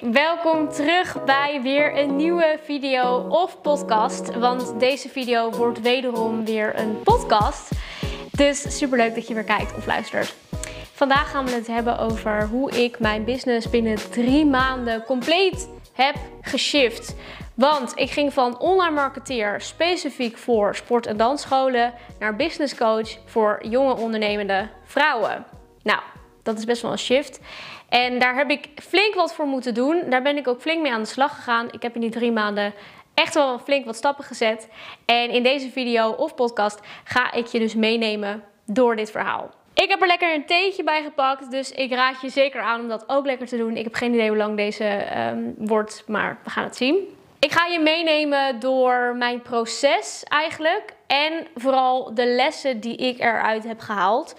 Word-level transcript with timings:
welkom 0.00 0.68
terug 0.68 1.24
bij 1.24 1.60
weer 1.62 1.98
een 1.98 2.16
nieuwe 2.16 2.58
video 2.64 3.26
of 3.28 3.60
podcast. 3.60 4.34
Want 4.34 4.80
deze 4.80 5.08
video 5.08 5.50
wordt 5.50 5.80
wederom 5.80 6.44
weer 6.44 6.78
een 6.78 7.02
podcast. 7.02 7.70
Dus 8.30 8.76
super 8.78 8.98
leuk 8.98 9.14
dat 9.14 9.28
je 9.28 9.34
weer 9.34 9.44
kijkt 9.44 9.76
of 9.76 9.86
luistert. 9.86 10.34
Vandaag 10.92 11.30
gaan 11.30 11.44
we 11.44 11.50
het 11.52 11.66
hebben 11.66 11.98
over 11.98 12.46
hoe 12.46 12.70
ik 12.70 12.98
mijn 12.98 13.24
business 13.24 13.70
binnen 13.70 14.10
drie 14.10 14.46
maanden 14.46 15.02
compleet 15.02 15.68
heb 15.92 16.16
geshift. 16.40 17.14
Want 17.54 17.92
ik 17.94 18.10
ging 18.10 18.32
van 18.32 18.58
online 18.58 18.94
marketeer 18.94 19.60
specifiek 19.60 20.36
voor 20.38 20.76
sport- 20.76 21.06
en 21.06 21.16
dansscholen 21.16 21.92
naar 22.18 22.36
business 22.36 22.74
coach 22.74 23.18
voor 23.24 23.66
jonge 23.68 23.96
ondernemende 23.96 24.68
vrouwen. 24.84 25.44
Nou, 25.82 26.00
dat 26.42 26.58
is 26.58 26.64
best 26.64 26.82
wel 26.82 26.92
een 26.92 26.98
shift. 26.98 27.40
En 27.88 28.18
daar 28.18 28.34
heb 28.34 28.50
ik 28.50 28.68
flink 28.74 29.14
wat 29.14 29.34
voor 29.34 29.46
moeten 29.46 29.74
doen. 29.74 30.02
Daar 30.08 30.22
ben 30.22 30.36
ik 30.36 30.48
ook 30.48 30.60
flink 30.60 30.82
mee 30.82 30.92
aan 30.92 31.02
de 31.02 31.08
slag 31.08 31.34
gegaan. 31.34 31.68
Ik 31.70 31.82
heb 31.82 31.94
in 31.94 32.00
die 32.00 32.10
drie 32.10 32.32
maanden 32.32 32.74
echt 33.14 33.34
wel 33.34 33.58
flink 33.58 33.84
wat 33.84 33.96
stappen 33.96 34.24
gezet. 34.24 34.68
En 35.04 35.30
in 35.30 35.42
deze 35.42 35.70
video 35.70 36.10
of 36.10 36.34
podcast 36.34 36.80
ga 37.04 37.32
ik 37.32 37.46
je 37.46 37.58
dus 37.58 37.74
meenemen 37.74 38.44
door 38.66 38.96
dit 38.96 39.10
verhaal. 39.10 39.50
Ik 39.74 39.88
heb 39.88 40.00
er 40.00 40.06
lekker 40.06 40.34
een 40.34 40.46
theetje 40.46 40.84
bij 40.84 41.02
gepakt, 41.02 41.50
dus 41.50 41.70
ik 41.72 41.92
raad 41.92 42.20
je 42.20 42.28
zeker 42.28 42.60
aan 42.60 42.80
om 42.80 42.88
dat 42.88 43.04
ook 43.06 43.26
lekker 43.26 43.46
te 43.46 43.56
doen. 43.56 43.76
Ik 43.76 43.84
heb 43.84 43.94
geen 43.94 44.14
idee 44.14 44.28
hoe 44.28 44.36
lang 44.36 44.56
deze 44.56 45.06
um, 45.30 45.54
wordt, 45.58 46.04
maar 46.06 46.38
we 46.44 46.50
gaan 46.50 46.64
het 46.64 46.76
zien. 46.76 47.16
Ik 47.38 47.52
ga 47.52 47.66
je 47.66 47.78
meenemen 47.78 48.60
door 48.60 49.14
mijn 49.16 49.42
proces 49.42 50.24
eigenlijk 50.28 50.94
en 51.06 51.46
vooral 51.54 52.14
de 52.14 52.26
lessen 52.26 52.80
die 52.80 52.96
ik 52.96 53.18
eruit 53.18 53.64
heb 53.64 53.80
gehaald. 53.80 54.34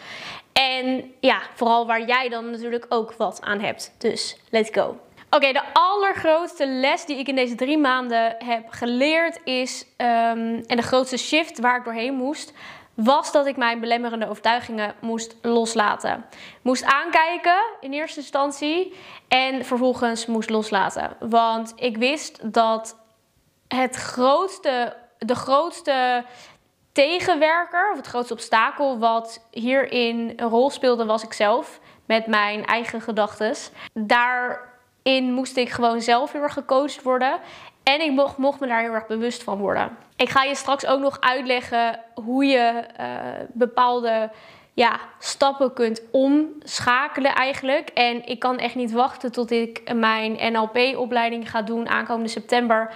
En 0.59 1.13
ja, 1.19 1.41
vooral 1.55 1.87
waar 1.87 2.05
jij 2.05 2.29
dan 2.29 2.49
natuurlijk 2.49 2.85
ook 2.89 3.13
wat 3.13 3.41
aan 3.41 3.59
hebt. 3.59 3.93
Dus 3.97 4.37
let's 4.49 4.69
go. 4.71 4.99
Oké, 5.29 5.51
de 5.51 5.73
allergrootste 5.73 6.67
les 6.67 7.05
die 7.05 7.17
ik 7.17 7.27
in 7.27 7.35
deze 7.35 7.55
drie 7.55 7.77
maanden 7.77 8.35
heb 8.37 8.65
geleerd 8.69 9.39
is, 9.43 9.85
um, 9.97 10.63
en 10.65 10.75
de 10.75 10.81
grootste 10.81 11.17
shift 11.17 11.59
waar 11.59 11.77
ik 11.77 11.83
doorheen 11.83 12.13
moest, 12.13 12.53
was 12.93 13.31
dat 13.31 13.45
ik 13.45 13.57
mijn 13.57 13.79
belemmerende 13.79 14.29
overtuigingen 14.29 14.95
moest 14.99 15.35
loslaten. 15.41 16.25
Moest 16.61 16.83
aankijken 16.83 17.61
in 17.79 17.93
eerste 17.93 18.19
instantie 18.19 18.93
en 19.27 19.65
vervolgens 19.65 20.25
moest 20.25 20.49
loslaten. 20.49 21.15
Want 21.19 21.73
ik 21.75 21.97
wist 21.97 22.53
dat 22.53 22.97
het 23.67 23.95
grootste, 23.95 24.95
de 25.17 25.35
grootste 25.35 26.23
tegenwerker, 26.99 27.89
of 27.91 27.97
het 27.97 28.07
grootste 28.07 28.33
obstakel 28.33 28.97
wat 28.97 29.47
hierin 29.51 30.33
een 30.35 30.49
rol 30.49 30.69
speelde, 30.69 31.05
was 31.05 31.23
ik 31.23 31.33
zelf. 31.33 31.79
Met 32.05 32.27
mijn 32.27 32.65
eigen 32.65 33.01
gedachten. 33.01 33.53
Daarin 33.93 35.33
moest 35.33 35.57
ik 35.57 35.69
gewoon 35.69 36.01
zelf 36.01 36.31
heel 36.31 36.41
erg 36.41 36.53
gecoacht 36.53 37.01
worden. 37.01 37.39
En 37.83 38.01
ik 38.01 38.11
mocht, 38.11 38.37
mocht 38.37 38.59
me 38.59 38.67
daar 38.67 38.81
heel 38.81 38.93
erg 38.93 39.07
bewust 39.07 39.43
van 39.43 39.57
worden. 39.57 39.97
Ik 40.15 40.29
ga 40.29 40.43
je 40.43 40.55
straks 40.55 40.85
ook 40.85 40.99
nog 40.99 41.19
uitleggen 41.19 41.99
hoe 42.13 42.45
je 42.45 42.83
uh, 42.99 43.05
bepaalde 43.53 44.29
ja, 44.73 44.99
stappen 45.19 45.73
kunt 45.73 46.01
omschakelen 46.11 47.35
eigenlijk. 47.35 47.89
En 47.89 48.25
ik 48.25 48.39
kan 48.39 48.57
echt 48.57 48.75
niet 48.75 48.91
wachten 48.91 49.31
tot 49.31 49.51
ik 49.51 49.93
mijn 49.93 50.53
NLP-opleiding 50.53 51.49
ga 51.49 51.61
doen 51.61 51.89
aankomende 51.89 52.29
september. 52.29 52.93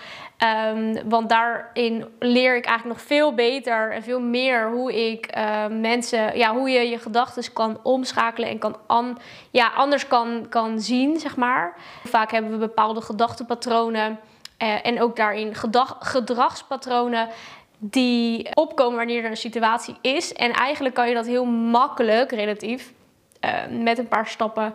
Um, 0.74 1.10
want 1.10 1.30
daarin 1.30 2.06
leer 2.20 2.56
ik 2.56 2.66
eigenlijk 2.66 2.98
nog 2.98 3.08
veel 3.08 3.34
beter 3.34 3.92
en 3.92 4.04
veel 4.04 4.20
meer 4.20 4.70
hoe 4.70 5.12
ik 5.12 5.38
uh, 5.38 5.66
mensen, 5.68 6.38
ja, 6.38 6.54
hoe 6.54 6.70
je 6.70 6.90
je 6.90 6.98
gedachten 6.98 7.54
kan 7.54 7.80
omschakelen 7.84 8.50
en 8.50 8.60
kan 8.60 8.78
an, 8.88 9.18
ja, 9.52 9.68
anders 9.76 10.08
kan, 10.08 10.46
kan 10.50 10.80
zien, 10.80 11.20
zeg 11.20 11.36
maar. 11.36 11.76
Vaak 12.04 12.32
hebben 12.32 12.52
we 12.52 12.58
bepaalde 12.58 13.02
gedachtenpatronen 13.02 14.20
uh, 14.64 14.86
en 14.86 15.02
ook 15.02 15.16
daarin 15.16 15.56
gedag, 15.56 15.98
gedragspatronen 16.00 17.30
die 17.86 18.56
opkomen 18.56 18.98
wanneer 18.98 19.24
er 19.24 19.30
een 19.30 19.38
situatie 19.38 19.96
is. 20.02 20.34
En 20.34 20.52
eigenlijk 20.52 20.96
kan 20.96 21.08
je 21.08 21.14
dat 21.14 21.26
heel 21.26 21.46
makkelijk, 21.46 22.32
relatief, 22.32 22.94
uh, 23.42 23.52
met 23.84 23.98
een 23.98 24.08
paar 24.08 24.28
stappen 24.28 24.74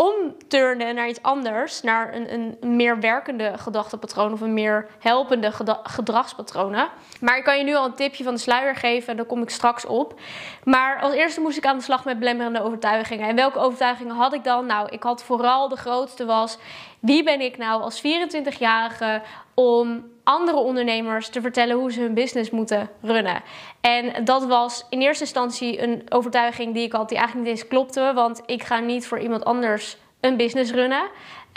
omturnen 0.00 0.94
naar 0.94 1.08
iets 1.08 1.22
anders, 1.22 1.82
naar 1.82 2.14
een, 2.14 2.32
een 2.32 2.76
meer 2.76 3.00
werkende 3.00 3.52
gedachtepatroon 3.56 4.32
of 4.32 4.40
een 4.40 4.54
meer 4.54 4.86
helpende 4.98 5.52
gedragspatronen. 5.82 6.88
Maar 7.20 7.36
ik 7.36 7.44
kan 7.44 7.58
je 7.58 7.64
nu 7.64 7.74
al 7.74 7.84
een 7.84 7.94
tipje 7.94 8.24
van 8.24 8.34
de 8.34 8.40
sluier 8.40 8.76
geven, 8.76 9.16
daar 9.16 9.24
kom 9.24 9.42
ik 9.42 9.50
straks 9.50 9.86
op. 9.86 10.20
Maar 10.64 11.00
als 11.00 11.12
eerste 11.12 11.40
moest 11.40 11.56
ik 11.56 11.66
aan 11.66 11.76
de 11.76 11.82
slag 11.82 12.04
met 12.04 12.18
belemmerende 12.18 12.62
overtuigingen. 12.62 13.28
En 13.28 13.36
welke 13.36 13.58
overtuigingen 13.58 14.14
had 14.14 14.34
ik 14.34 14.44
dan? 14.44 14.66
Nou, 14.66 14.88
ik 14.88 15.02
had 15.02 15.22
vooral 15.22 15.68
de 15.68 15.76
grootste 15.76 16.24
was, 16.24 16.58
wie 17.00 17.22
ben 17.22 17.40
ik 17.40 17.58
nou 17.58 17.82
als 17.82 18.02
24-jarige 18.02 19.22
om 19.54 20.04
andere 20.24 20.56
ondernemers 20.56 21.28
te 21.28 21.40
vertellen 21.40 21.76
hoe 21.76 21.92
ze 21.92 22.00
hun 22.00 22.14
business 22.14 22.50
moeten 22.50 22.90
runnen. 23.00 23.42
En 23.80 24.24
dat 24.24 24.46
was 24.46 24.86
in 24.90 25.00
eerste 25.00 25.24
instantie 25.24 25.82
een 25.82 26.02
overtuiging 26.08 26.74
die 26.74 26.82
ik 26.82 26.92
had, 26.92 27.08
die 27.08 27.18
eigenlijk 27.18 27.48
niet 27.48 27.58
eens 27.58 27.68
klopte. 27.68 28.12
Want 28.14 28.42
ik 28.46 28.62
ga 28.62 28.78
niet 28.78 29.06
voor 29.06 29.18
iemand 29.18 29.44
anders 29.44 29.96
een 30.20 30.36
business 30.36 30.72
runnen. 30.72 31.02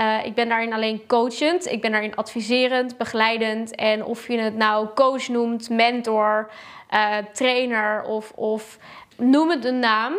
Uh, 0.02 0.26
ik 0.26 0.34
ben 0.34 0.50
daarin 0.50 0.74
alleen 0.74 1.08
coachend, 1.08 1.72
ik 1.72 1.82
ben 1.82 1.92
daarin 1.92 2.16
adviserend, 2.16 2.98
begeleidend. 2.98 3.76
En 3.76 4.06
of 4.06 4.28
je 4.28 4.38
het 4.40 4.56
nou 4.56 4.88
coach 4.96 5.28
noemt, 5.28 5.70
mentor, 5.70 6.50
uh, 6.94 7.18
trainer 7.34 8.04
of, 8.04 8.32
of 8.36 8.78
noem 9.18 9.50
het 9.50 9.66
een 9.66 9.80
naam. 9.80 10.14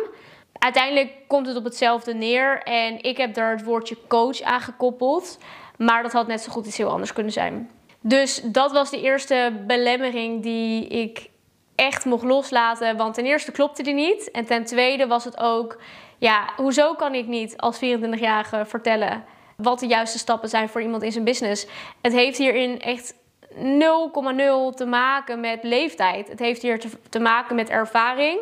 Uiteindelijk 0.65 1.11
komt 1.27 1.47
het 1.47 1.55
op 1.55 1.63
hetzelfde 1.63 2.13
neer. 2.13 2.61
En 2.63 3.03
ik 3.03 3.17
heb 3.17 3.33
daar 3.33 3.51
het 3.51 3.63
woordje 3.63 3.97
coach 4.07 4.41
aan 4.41 4.61
gekoppeld. 4.61 5.37
Maar 5.77 6.03
dat 6.03 6.11
had 6.11 6.27
net 6.27 6.41
zo 6.41 6.51
goed 6.51 6.65
iets 6.65 6.77
heel 6.77 6.89
anders 6.89 7.13
kunnen 7.13 7.31
zijn. 7.31 7.69
Dus 8.01 8.41
dat 8.43 8.71
was 8.71 8.89
de 8.89 9.01
eerste 9.01 9.63
belemmering 9.67 10.43
die 10.43 10.87
ik 10.87 11.29
echt 11.75 12.05
mocht 12.05 12.23
loslaten. 12.23 12.97
Want 12.97 13.13
ten 13.13 13.25
eerste 13.25 13.51
klopte 13.51 13.83
die 13.83 13.93
niet. 13.93 14.31
En 14.31 14.45
ten 14.45 14.63
tweede 14.63 15.07
was 15.07 15.23
het 15.23 15.39
ook, 15.39 15.81
ja, 16.17 16.49
hoezo 16.55 16.93
kan 16.93 17.13
ik 17.13 17.27
niet 17.27 17.57
als 17.57 17.77
24-jarige 17.77 18.65
vertellen 18.65 19.23
wat 19.57 19.79
de 19.79 19.87
juiste 19.87 20.17
stappen 20.17 20.49
zijn 20.49 20.69
voor 20.69 20.81
iemand 20.81 21.03
in 21.03 21.11
zijn 21.11 21.23
business? 21.23 21.67
Het 22.01 22.13
heeft 22.13 22.37
hierin 22.37 22.81
echt 22.81 23.13
0,0 23.13 24.75
te 24.75 24.85
maken 24.85 25.39
met 25.39 25.63
leeftijd. 25.63 26.27
Het 26.27 26.39
heeft 26.39 26.61
hier 26.61 26.79
te, 26.79 26.89
te 27.09 27.19
maken 27.19 27.55
met 27.55 27.69
ervaring. 27.69 28.39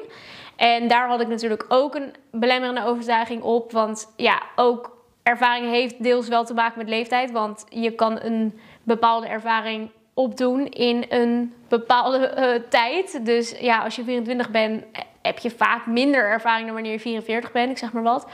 En 0.56 0.88
daar 0.88 1.08
had 1.08 1.22
ik 1.22 1.28
natuurlijk 1.28 1.66
ook 1.68 1.96
een 1.96 2.14
belemmerende 2.32 2.86
overtuiging 2.86 3.42
op. 3.42 3.72
Want 3.72 4.14
ja, 4.16 4.42
ook 4.56 4.98
ervaring 5.24 5.70
heeft 5.70 6.04
deels 6.04 6.28
wel 6.28 6.46
te 6.46 6.54
maken 6.54 6.78
met 6.78 6.90
leeftijd. 6.90 7.32
Want 7.32 7.66
je 7.70 7.92
kan 7.92 8.20
een 8.22 8.60
bepaalde 8.84 9.28
ervaring 9.28 9.90
opdoen 10.14 10.68
in 10.68 11.06
een 11.10 11.54
bepaalde 11.68 12.34
uh, 12.38 12.70
tijd. 12.70 13.26
Dus 13.26 13.60
ja, 13.60 13.84
als 13.84 13.96
je 13.96 14.04
24 14.04 14.50
bent, 14.50 14.84
heb 15.22 15.40
je 15.40 15.52
vaak 15.52 15.86
minder 15.86 16.24
ervaring 16.24 16.66
dan 16.66 16.74
wanneer 16.74 16.92
je 16.92 17.00
44 17.00 17.52
bent, 17.52 17.72
ik 17.72 17.78
zeg 17.78 17.92
maar 17.92 18.04
wat. 18.04 18.28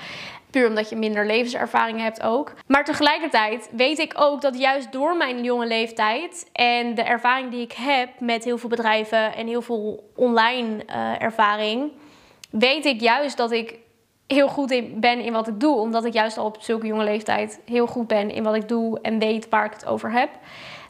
Puur 0.50 0.68
omdat 0.68 0.90
je 0.90 0.96
minder 0.96 1.26
levenservaring 1.26 2.00
hebt 2.00 2.24
ook. 2.24 2.54
Maar 2.68 2.86
tegelijkertijd 2.86 3.70
weet 3.72 4.00
ik 4.00 4.14
ook 4.16 4.42
dat 4.42 4.58
juist 4.58 4.92
door 4.92 5.18
mijn 5.18 5.44
jonge 5.44 5.68
leeftijd 5.68 6.50
en 6.54 6.96
de 6.96 7.02
ervaring 7.02 7.52
die 7.52 7.62
ik 7.62 7.72
heb 7.72 8.10
met 8.20 8.44
heel 8.44 8.58
veel 8.58 8.70
bedrijven 8.70 9.36
en 9.36 9.48
heel 9.48 9.62
veel 9.62 10.10
online 10.16 10.86
uh, 10.88 11.22
ervaring, 11.22 11.92
weet 12.50 12.86
ik 12.86 13.02
juist 13.02 13.38
dat 13.38 13.52
ik 13.52 13.78
heel 14.28 14.48
goed 14.48 14.72
in 14.72 15.00
ben 15.00 15.20
in 15.20 15.34
wat 15.34 15.48
ik 15.48 15.60
doe. 15.60 15.78
Omdat 15.78 16.06
ik 16.06 16.14
juist 16.14 16.38
al 16.38 16.46
op 16.46 16.58
zulke 16.60 16.88
jonge 16.88 17.04
leeftijd 17.04 17.60
heel 17.66 17.88
goed 17.88 18.08
ben 18.08 18.32
in 18.32 18.44
wat 18.44 18.56
ik 18.56 18.68
doe 18.68 19.00
en 19.02 19.20
weet 19.20 19.50
waar 19.50 19.66
ik 19.66 19.74
het 19.74 19.86
over 19.86 20.12
heb. 20.12 20.30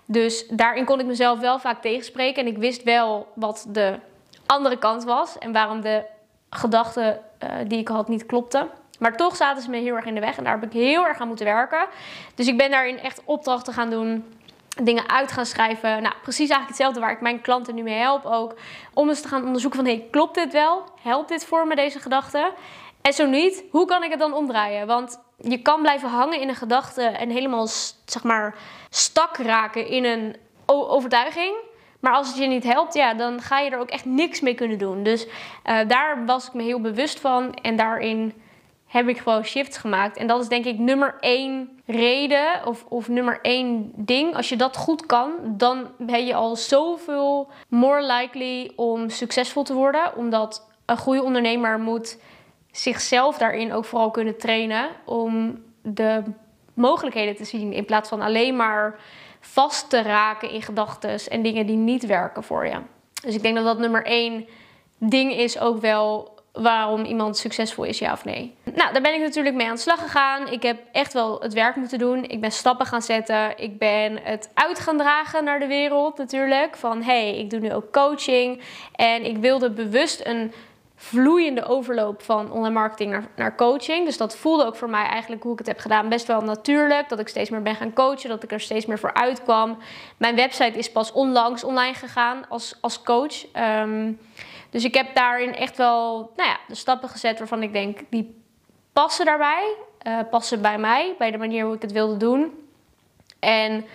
Dus 0.05 0.47
daarin 0.47 0.85
kon 0.85 0.99
ik 0.99 1.05
mezelf 1.05 1.39
wel 1.39 1.59
vaak 1.59 1.81
tegenspreken. 1.81 2.45
En 2.45 2.51
ik 2.51 2.57
wist 2.57 2.83
wel 2.83 3.27
wat 3.33 3.65
de 3.69 3.99
andere 4.45 4.77
kant 4.77 5.03
was 5.03 5.37
en 5.37 5.51
waarom 5.51 5.81
de 5.81 6.03
gedachten 6.49 7.19
uh, 7.43 7.49
die 7.67 7.79
ik 7.79 7.87
had 7.87 8.07
niet 8.07 8.25
klopten. 8.25 8.69
Maar 8.99 9.17
toch 9.17 9.35
zaten 9.35 9.63
ze 9.63 9.69
me 9.69 9.77
heel 9.77 9.95
erg 9.95 10.05
in 10.05 10.15
de 10.15 10.19
weg 10.19 10.37
en 10.37 10.43
daar 10.43 10.59
heb 10.59 10.63
ik 10.63 10.73
heel 10.73 11.05
erg 11.05 11.19
aan 11.19 11.27
moeten 11.27 11.45
werken. 11.45 11.87
Dus 12.35 12.47
ik 12.47 12.57
ben 12.57 12.71
daarin 12.71 12.99
echt 12.99 13.21
opdrachten 13.25 13.73
gaan 13.73 13.89
doen 13.89 14.25
dingen 14.83 15.09
uit 15.09 15.31
gaan 15.31 15.45
schrijven. 15.45 16.01
Nou, 16.01 16.15
precies 16.21 16.49
eigenlijk 16.49 16.67
hetzelfde 16.67 16.99
waar 16.99 17.11
ik 17.11 17.21
mijn 17.21 17.41
klanten 17.41 17.75
nu 17.75 17.83
mee 17.83 17.99
help 17.99 18.25
ook. 18.25 18.53
Om 18.93 19.09
eens 19.09 19.21
te 19.21 19.27
gaan 19.27 19.45
onderzoeken 19.45 19.79
van, 19.79 19.89
hey, 19.89 20.07
klopt 20.11 20.35
dit 20.35 20.53
wel? 20.53 20.83
Helpt 21.01 21.29
dit 21.29 21.45
voor 21.45 21.67
me, 21.67 21.75
deze 21.75 21.99
gedachte? 21.99 22.51
En 23.01 23.13
zo 23.13 23.25
niet, 23.25 23.63
hoe 23.71 23.85
kan 23.85 24.03
ik 24.03 24.09
het 24.09 24.19
dan 24.19 24.33
omdraaien? 24.33 24.87
Want 24.87 25.19
je 25.37 25.61
kan 25.61 25.81
blijven 25.81 26.09
hangen 26.09 26.41
in 26.41 26.49
een 26.49 26.55
gedachte 26.55 27.03
en 27.03 27.29
helemaal, 27.29 27.67
zeg 28.05 28.23
maar, 28.23 28.55
stak 28.89 29.37
raken 29.37 29.87
in 29.87 30.05
een 30.05 30.35
overtuiging. 30.65 31.55
Maar 31.99 32.13
als 32.13 32.27
het 32.27 32.37
je 32.37 32.47
niet 32.47 32.63
helpt, 32.63 32.93
ja, 32.93 33.13
dan 33.13 33.41
ga 33.41 33.59
je 33.59 33.69
er 33.69 33.79
ook 33.79 33.89
echt 33.89 34.05
niks 34.05 34.39
mee 34.41 34.53
kunnen 34.53 34.77
doen. 34.77 35.03
Dus 35.03 35.25
uh, 35.25 35.79
daar 35.87 36.25
was 36.25 36.47
ik 36.47 36.53
me 36.53 36.63
heel 36.63 36.81
bewust 36.81 37.19
van. 37.19 37.53
En 37.53 37.75
daarin 37.75 38.41
heb 38.89 39.07
ik 39.07 39.17
gewoon 39.17 39.43
shifts 39.43 39.77
gemaakt. 39.77 40.17
En 40.17 40.27
dat 40.27 40.41
is 40.41 40.47
denk 40.47 40.65
ik 40.65 40.79
nummer 40.79 41.15
één 41.19 41.81
reden 41.85 42.65
of, 42.65 42.85
of 42.87 43.07
nummer 43.07 43.39
één 43.41 43.91
ding. 43.95 44.35
Als 44.35 44.49
je 44.49 44.55
dat 44.55 44.77
goed 44.77 45.05
kan, 45.05 45.31
dan 45.43 45.87
ben 45.97 46.25
je 46.25 46.33
al 46.33 46.55
zoveel 46.55 47.49
more 47.67 48.13
likely 48.13 48.71
om 48.75 49.09
succesvol 49.09 49.63
te 49.63 49.73
worden. 49.73 50.15
Omdat 50.15 50.69
een 50.85 50.97
goede 50.97 51.23
ondernemer 51.23 51.79
moet 51.79 52.17
zichzelf 52.71 53.37
daarin 53.37 53.73
ook 53.73 53.85
vooral 53.85 54.11
kunnen 54.11 54.37
trainen 54.37 54.89
om 55.05 55.63
de 55.81 56.23
mogelijkheden 56.73 57.35
te 57.35 57.45
zien 57.45 57.73
in 57.73 57.85
plaats 57.85 58.09
van 58.09 58.21
alleen 58.21 58.55
maar 58.55 58.99
vast 59.39 59.89
te 59.89 60.01
raken 60.01 60.49
in 60.49 60.61
gedachten 60.61 61.19
en 61.27 61.41
dingen 61.41 61.65
die 61.65 61.77
niet 61.77 62.05
werken 62.05 62.43
voor 62.43 62.65
je. 62.65 62.77
Dus 63.21 63.35
ik 63.35 63.41
denk 63.41 63.55
dat 63.55 63.65
dat 63.65 63.79
nummer 63.79 64.05
één 64.05 64.47
ding 64.97 65.33
is 65.33 65.59
ook 65.59 65.81
wel 65.81 66.37
waarom 66.53 67.03
iemand 67.03 67.37
succesvol 67.37 67.83
is, 67.83 67.99
ja 67.99 68.11
of 68.11 68.25
nee. 68.25 68.55
Nou, 68.63 68.93
daar 68.93 69.01
ben 69.01 69.13
ik 69.13 69.21
natuurlijk 69.21 69.55
mee 69.55 69.67
aan 69.67 69.75
de 69.75 69.81
slag 69.81 69.99
gegaan. 69.99 70.47
Ik 70.47 70.63
heb 70.63 70.79
echt 70.91 71.13
wel 71.13 71.39
het 71.41 71.53
werk 71.53 71.75
moeten 71.75 71.99
doen. 71.99 72.23
Ik 72.29 72.41
ben 72.41 72.51
stappen 72.51 72.85
gaan 72.85 73.01
zetten. 73.01 73.57
Ik 73.57 73.77
ben 73.77 74.19
het 74.23 74.51
uit 74.53 74.79
gaan 74.79 74.97
dragen 74.97 75.43
naar 75.43 75.59
de 75.59 75.67
wereld 75.67 76.17
natuurlijk. 76.17 76.75
Van 76.75 77.01
hey, 77.01 77.37
ik 77.37 77.49
doe 77.49 77.59
nu 77.59 77.73
ook 77.73 77.91
coaching. 77.91 78.61
En 78.95 79.25
ik 79.25 79.37
wilde 79.37 79.71
bewust 79.71 80.25
een 80.25 80.53
vloeiende 81.01 81.65
overloop 81.65 82.21
van 82.21 82.51
online 82.51 82.73
marketing 82.73 83.11
naar, 83.11 83.27
naar 83.35 83.55
coaching. 83.55 84.05
Dus 84.05 84.17
dat 84.17 84.35
voelde 84.35 84.65
ook 84.65 84.75
voor 84.75 84.89
mij 84.89 85.05
eigenlijk 85.05 85.43
hoe 85.43 85.51
ik 85.51 85.57
het 85.57 85.67
heb 85.67 85.79
gedaan 85.79 86.09
best 86.09 86.27
wel 86.27 86.41
natuurlijk. 86.41 87.09
Dat 87.09 87.19
ik 87.19 87.27
steeds 87.27 87.49
meer 87.49 87.61
ben 87.61 87.75
gaan 87.75 87.93
coachen, 87.93 88.29
dat 88.29 88.43
ik 88.43 88.51
er 88.51 88.59
steeds 88.59 88.85
meer 88.85 88.99
voor 88.99 89.13
uitkwam. 89.13 89.77
Mijn 90.17 90.35
website 90.35 90.77
is 90.77 90.91
pas 90.91 91.11
onlangs 91.11 91.63
online 91.63 91.93
gegaan 91.93 92.49
als, 92.49 92.75
als 92.81 93.03
coach. 93.03 93.45
Um, 93.81 94.19
dus 94.69 94.83
ik 94.83 94.93
heb 94.93 95.15
daarin 95.15 95.55
echt 95.55 95.77
wel 95.77 96.31
nou 96.35 96.49
ja, 96.49 96.57
de 96.67 96.75
stappen 96.75 97.09
gezet 97.09 97.37
waarvan 97.39 97.63
ik 97.63 97.73
denk, 97.73 97.99
die 98.09 98.43
passen 98.93 99.25
daarbij. 99.25 99.75
Uh, 100.07 100.19
passen 100.29 100.61
bij 100.61 100.77
mij, 100.77 101.15
bij 101.17 101.31
de 101.31 101.37
manier 101.37 101.65
hoe 101.65 101.75
ik 101.75 101.81
het 101.81 101.91
wilde 101.91 102.17
doen. 102.17 102.69
En 103.39 103.85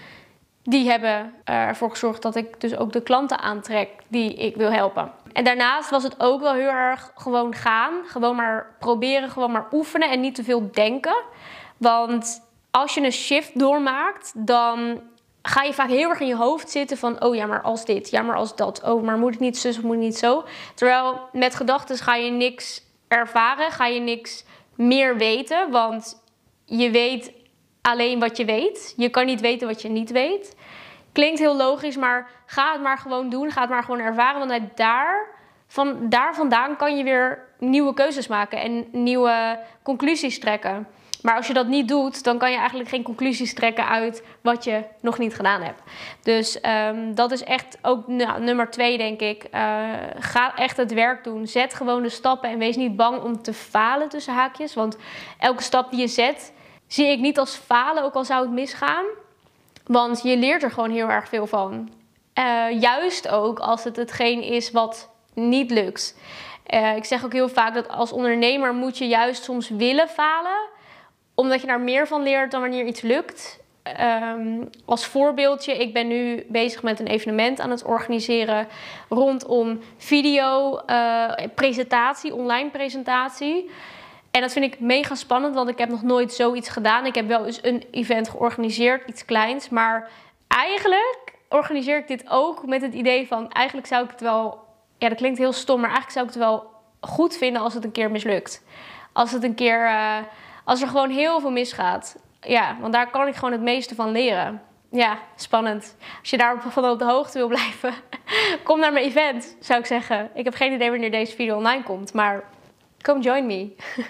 die 0.64 0.90
hebben 0.90 1.34
ervoor 1.44 1.90
gezorgd 1.90 2.22
dat 2.22 2.36
ik 2.36 2.60
dus 2.60 2.76
ook 2.76 2.92
de 2.92 3.02
klanten 3.02 3.38
aantrek 3.38 3.88
die 4.08 4.34
ik 4.34 4.56
wil 4.56 4.70
helpen. 4.70 5.12
En 5.32 5.44
daarnaast 5.44 5.90
was 5.90 6.02
het 6.02 6.20
ook 6.20 6.40
wel 6.40 6.54
heel 6.54 6.68
erg 6.68 7.12
gewoon 7.14 7.54
gaan. 7.54 7.92
Gewoon 8.06 8.36
maar 8.36 8.76
proberen, 8.78 9.30
gewoon 9.30 9.50
maar 9.50 9.66
oefenen 9.72 10.10
en 10.10 10.20
niet 10.20 10.34
te 10.34 10.44
veel 10.44 10.70
denken. 10.72 11.16
Want 11.76 12.40
als 12.70 12.94
je 12.94 13.00
een 13.00 13.12
shift 13.12 13.58
doormaakt, 13.58 14.32
dan 14.36 15.00
ga 15.42 15.62
je 15.62 15.72
vaak 15.72 15.88
heel 15.88 16.08
erg 16.08 16.20
in 16.20 16.26
je 16.26 16.36
hoofd 16.36 16.70
zitten 16.70 16.96
van, 16.96 17.22
oh 17.22 17.34
ja, 17.34 17.46
maar 17.46 17.62
als 17.62 17.84
dit, 17.84 18.10
ja, 18.10 18.22
maar 18.22 18.36
als 18.36 18.56
dat, 18.56 18.82
oh, 18.82 19.02
maar 19.02 19.18
moet 19.18 19.30
het 19.30 19.40
niet 19.40 19.58
zus 19.58 19.76
of 19.76 19.82
moet 19.82 19.94
het 19.94 20.04
niet 20.04 20.18
zo. 20.18 20.44
Terwijl 20.74 21.20
met 21.32 21.54
gedachten 21.54 21.96
ga 21.96 22.14
je 22.14 22.30
niks 22.30 22.82
ervaren, 23.08 23.70
ga 23.70 23.86
je 23.86 24.00
niks 24.00 24.44
meer 24.74 25.16
weten, 25.16 25.70
want 25.70 26.22
je 26.64 26.90
weet 26.90 27.32
alleen 27.86 28.18
wat 28.18 28.36
je 28.36 28.44
weet. 28.44 28.94
Je 28.96 29.08
kan 29.08 29.26
niet 29.26 29.40
weten 29.40 29.68
wat 29.68 29.82
je 29.82 29.88
niet 29.88 30.10
weet. 30.10 30.56
Klinkt 31.12 31.38
heel 31.38 31.56
logisch, 31.56 31.96
maar 31.96 32.30
ga 32.46 32.72
het 32.72 32.82
maar 32.82 32.98
gewoon 32.98 33.28
doen, 33.28 33.50
ga 33.50 33.60
het 33.60 33.70
maar 33.70 33.82
gewoon 33.82 34.00
ervaren, 34.00 34.48
want 34.48 34.62
daar, 34.74 35.26
van, 35.66 36.08
daar 36.08 36.34
vandaan 36.34 36.76
kan 36.76 36.96
je 36.96 37.04
weer 37.04 37.38
nieuwe 37.58 37.94
keuzes 37.94 38.26
maken 38.26 38.60
en 38.60 38.86
nieuwe 38.92 39.58
conclusies 39.82 40.38
trekken. 40.40 40.86
Maar 41.22 41.36
als 41.36 41.46
je 41.46 41.52
dat 41.52 41.66
niet 41.66 41.88
doet, 41.88 42.24
dan 42.24 42.38
kan 42.38 42.50
je 42.50 42.56
eigenlijk 42.56 42.88
geen 42.88 43.02
conclusies 43.02 43.54
trekken 43.54 43.88
uit 43.88 44.22
wat 44.40 44.64
je 44.64 44.82
nog 45.00 45.18
niet 45.18 45.34
gedaan 45.34 45.62
hebt. 45.62 45.82
Dus 46.22 46.58
um, 46.88 47.14
dat 47.14 47.32
is 47.32 47.44
echt 47.44 47.78
ook 47.82 48.06
nou, 48.06 48.40
nummer 48.40 48.70
twee, 48.70 48.98
denk 48.98 49.20
ik. 49.20 49.44
Uh, 49.54 49.60
ga 50.18 50.56
echt 50.56 50.76
het 50.76 50.92
werk 50.92 51.24
doen. 51.24 51.46
Zet 51.46 51.74
gewoon 51.74 52.02
de 52.02 52.08
stappen 52.08 52.50
en 52.50 52.58
wees 52.58 52.76
niet 52.76 52.96
bang 52.96 53.22
om 53.22 53.42
te 53.42 53.52
falen 53.54 54.08
tussen 54.08 54.34
haakjes. 54.34 54.74
Want 54.74 54.96
elke 55.38 55.62
stap 55.62 55.90
die 55.90 56.00
je 56.00 56.08
zet, 56.08 56.52
zie 56.94 57.06
ik 57.06 57.20
niet 57.20 57.38
als 57.38 57.56
falen, 57.56 58.02
ook 58.02 58.14
al 58.14 58.24
zou 58.24 58.42
het 58.42 58.50
misgaan. 58.50 59.04
Want 59.86 60.22
je 60.22 60.36
leert 60.36 60.62
er 60.62 60.70
gewoon 60.70 60.90
heel 60.90 61.08
erg 61.08 61.28
veel 61.28 61.46
van. 61.46 61.90
Uh, 62.38 62.80
juist 62.80 63.28
ook 63.28 63.58
als 63.58 63.84
het 63.84 63.96
hetgeen 63.96 64.42
is 64.42 64.70
wat 64.70 65.10
niet 65.34 65.70
lukt. 65.70 66.18
Uh, 66.74 66.96
ik 66.96 67.04
zeg 67.04 67.24
ook 67.24 67.32
heel 67.32 67.48
vaak 67.48 67.74
dat 67.74 67.88
als 67.88 68.12
ondernemer 68.12 68.74
moet 68.74 68.98
je 68.98 69.08
juist 69.08 69.44
soms 69.44 69.68
willen 69.68 70.08
falen 70.08 70.72
omdat 71.34 71.60
je 71.60 71.66
daar 71.66 71.80
meer 71.80 72.06
van 72.06 72.22
leert 72.22 72.50
dan 72.50 72.60
wanneer 72.60 72.84
iets 72.84 73.00
lukt. 73.00 73.62
Um, 74.00 74.70
als 74.84 75.06
voorbeeldje, 75.06 75.78
ik 75.78 75.92
ben 75.92 76.08
nu 76.08 76.44
bezig 76.48 76.82
met 76.82 77.00
een 77.00 77.06
evenement 77.06 77.60
aan 77.60 77.70
het 77.70 77.84
organiseren 77.84 78.68
rondom 79.08 79.80
video, 79.96 80.80
uh, 80.86 81.32
presentatie, 81.54 82.34
online 82.34 82.70
presentatie. 82.70 83.70
En 84.34 84.40
dat 84.40 84.52
vind 84.52 84.64
ik 84.64 84.80
mega 84.80 85.14
spannend, 85.14 85.54
want 85.54 85.68
ik 85.68 85.78
heb 85.78 85.88
nog 85.88 86.02
nooit 86.02 86.32
zoiets 86.32 86.68
gedaan. 86.68 87.06
Ik 87.06 87.14
heb 87.14 87.26
wel 87.26 87.46
eens 87.46 87.58
een 87.62 87.84
event 87.90 88.28
georganiseerd, 88.28 89.08
iets 89.08 89.24
kleins. 89.24 89.68
Maar 89.68 90.08
eigenlijk 90.48 91.34
organiseer 91.48 91.98
ik 91.98 92.08
dit 92.08 92.24
ook 92.28 92.66
met 92.66 92.82
het 92.82 92.94
idee 92.94 93.26
van... 93.26 93.50
eigenlijk 93.50 93.86
zou 93.86 94.04
ik 94.04 94.10
het 94.10 94.20
wel... 94.20 94.58
Ja, 94.98 95.08
dat 95.08 95.18
klinkt 95.18 95.38
heel 95.38 95.52
stom, 95.52 95.80
maar 95.80 95.90
eigenlijk 95.90 96.12
zou 96.12 96.26
ik 96.26 96.32
het 96.32 96.42
wel 96.42 96.70
goed 97.00 97.36
vinden 97.36 97.62
als 97.62 97.74
het 97.74 97.84
een 97.84 97.92
keer 97.92 98.10
mislukt. 98.10 98.64
Als 99.12 99.32
het 99.32 99.44
een 99.44 99.54
keer... 99.54 99.84
Uh, 99.84 100.16
als 100.64 100.82
er 100.82 100.88
gewoon 100.88 101.10
heel 101.10 101.40
veel 101.40 101.50
misgaat. 101.50 102.16
Ja, 102.40 102.76
want 102.80 102.92
daar 102.92 103.10
kan 103.10 103.28
ik 103.28 103.34
gewoon 103.34 103.52
het 103.52 103.62
meeste 103.62 103.94
van 103.94 104.10
leren. 104.10 104.62
Ja, 104.90 105.18
spannend. 105.36 105.96
Als 106.20 106.30
je 106.30 106.36
daar 106.36 106.62
van 106.62 106.90
op 106.90 106.98
de 106.98 107.04
hoogte 107.04 107.38
wil 107.38 107.48
blijven, 107.48 107.94
kom 108.64 108.78
naar 108.78 108.92
mijn 108.92 109.04
event, 109.04 109.56
zou 109.60 109.80
ik 109.80 109.86
zeggen. 109.86 110.30
Ik 110.34 110.44
heb 110.44 110.54
geen 110.54 110.72
idee 110.72 110.90
wanneer 110.90 111.10
deze 111.10 111.34
video 111.34 111.56
online 111.56 111.82
komt, 111.82 112.12
maar 112.12 112.44
come 113.04 113.20
join 113.20 113.46
me. 113.46 113.74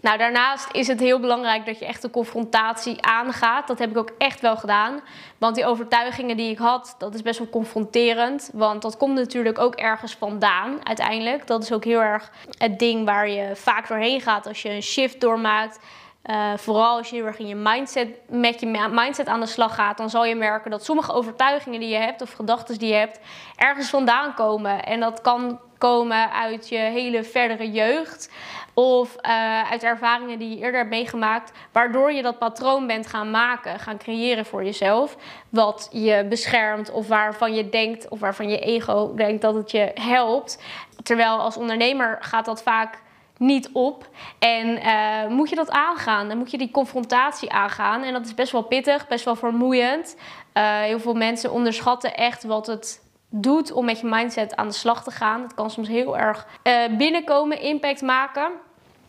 Nou, 0.00 0.18
daarnaast 0.18 0.68
is 0.72 0.86
het 0.86 1.00
heel 1.00 1.20
belangrijk 1.20 1.66
dat 1.66 1.78
je 1.78 1.84
echt 1.84 2.02
de 2.02 2.10
confrontatie 2.10 3.02
aangaat. 3.02 3.66
Dat 3.66 3.78
heb 3.78 3.90
ik 3.90 3.98
ook 3.98 4.12
echt 4.18 4.40
wel 4.40 4.56
gedaan. 4.56 5.00
Want 5.38 5.54
die 5.54 5.66
overtuigingen 5.66 6.36
die 6.36 6.50
ik 6.50 6.58
had, 6.58 6.94
dat 6.98 7.14
is 7.14 7.22
best 7.22 7.38
wel 7.38 7.48
confronterend. 7.48 8.50
Want 8.52 8.82
dat 8.82 8.96
komt 8.96 9.14
natuurlijk 9.14 9.58
ook 9.58 9.74
ergens 9.74 10.14
vandaan 10.14 10.86
uiteindelijk. 10.86 11.46
Dat 11.46 11.62
is 11.62 11.72
ook 11.72 11.84
heel 11.84 12.00
erg 12.00 12.30
het 12.58 12.78
ding 12.78 13.04
waar 13.04 13.28
je 13.28 13.56
vaak 13.56 13.88
doorheen 13.88 14.20
gaat 14.20 14.46
als 14.46 14.62
je 14.62 14.70
een 14.70 14.82
shift 14.82 15.20
doormaakt. 15.20 15.78
Uh, 16.24 16.52
vooral 16.56 16.96
als 16.96 17.10
je 17.10 17.16
heel 17.16 17.26
erg 17.26 17.38
in 17.38 17.46
je 17.46 17.54
mindset, 17.54 18.08
met 18.28 18.60
je 18.60 18.88
mindset 18.90 19.26
aan 19.26 19.40
de 19.40 19.46
slag 19.46 19.74
gaat, 19.74 19.96
dan 19.96 20.10
zal 20.10 20.24
je 20.24 20.34
merken 20.34 20.70
dat 20.70 20.84
sommige 20.84 21.12
overtuigingen 21.12 21.80
die 21.80 21.88
je 21.88 21.96
hebt 21.96 22.22
of 22.22 22.32
gedachten 22.32 22.78
die 22.78 22.88
je 22.88 22.94
hebt, 22.94 23.20
ergens 23.56 23.90
vandaan 23.90 24.34
komen. 24.34 24.84
En 24.84 25.00
dat 25.00 25.20
kan 25.20 25.60
komen 25.78 26.32
uit 26.32 26.68
je 26.68 26.76
hele 26.76 27.24
verdere 27.24 27.70
jeugd. 27.70 28.30
Of 28.74 29.16
uh, 29.26 29.70
uit 29.70 29.82
ervaringen 29.82 30.38
die 30.38 30.50
je 30.50 30.56
eerder 30.56 30.78
hebt 30.78 30.90
meegemaakt, 30.90 31.52
waardoor 31.72 32.12
je 32.12 32.22
dat 32.22 32.38
patroon 32.38 32.86
bent 32.86 33.06
gaan 33.06 33.30
maken, 33.30 33.78
gaan 33.78 33.98
creëren 33.98 34.46
voor 34.46 34.64
jezelf. 34.64 35.16
Wat 35.48 35.88
je 35.92 36.26
beschermt 36.28 36.90
of 36.90 37.08
waarvan 37.08 37.54
je 37.54 37.68
denkt 37.68 38.08
of 38.08 38.20
waarvan 38.20 38.48
je 38.48 38.58
ego 38.58 39.14
denkt 39.14 39.42
dat 39.42 39.54
het 39.54 39.70
je 39.70 39.90
helpt. 39.94 40.62
Terwijl 41.02 41.38
als 41.38 41.56
ondernemer 41.56 42.18
gaat 42.20 42.44
dat 42.44 42.62
vaak 42.62 42.98
niet 43.40 43.70
op. 43.72 44.08
En 44.38 44.66
uh, 44.68 45.26
moet 45.26 45.48
je 45.48 45.56
dat 45.56 45.70
aangaan. 45.70 46.28
Dan 46.28 46.38
moet 46.38 46.50
je 46.50 46.58
die 46.58 46.70
confrontatie 46.70 47.52
aangaan. 47.52 48.02
En 48.02 48.12
dat 48.12 48.26
is 48.26 48.34
best 48.34 48.52
wel 48.52 48.62
pittig, 48.62 49.08
best 49.08 49.24
wel 49.24 49.36
vermoeiend. 49.36 50.16
Uh, 50.54 50.80
heel 50.80 51.00
veel 51.00 51.14
mensen 51.14 51.52
onderschatten 51.52 52.14
echt 52.14 52.44
wat 52.44 52.66
het 52.66 53.02
doet 53.28 53.72
om 53.72 53.84
met 53.84 54.00
je 54.00 54.06
mindset 54.06 54.56
aan 54.56 54.68
de 54.68 54.74
slag 54.74 55.02
te 55.04 55.10
gaan. 55.10 55.42
Het 55.42 55.54
kan 55.54 55.70
soms 55.70 55.88
heel 55.88 56.18
erg 56.18 56.46
uh, 56.64 56.96
binnenkomen, 56.96 57.60
impact 57.60 58.02
maken. 58.02 58.50